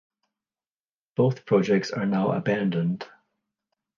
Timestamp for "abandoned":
2.31-3.05